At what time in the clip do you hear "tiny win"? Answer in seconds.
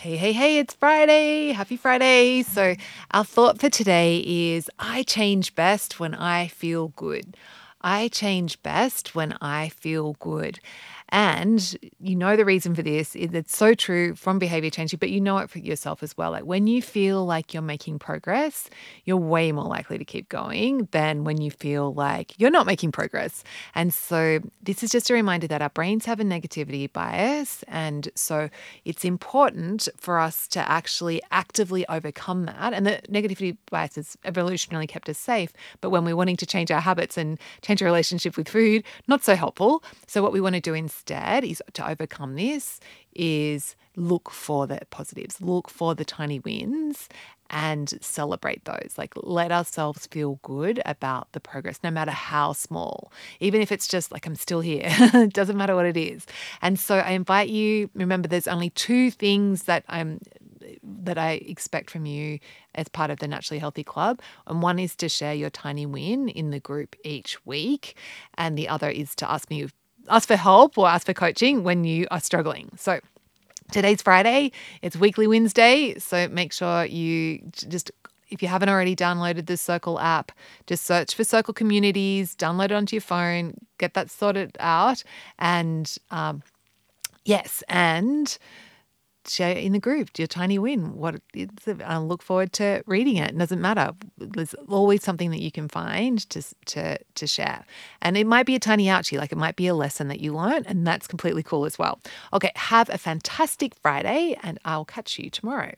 65.50-66.28, 90.26-90.94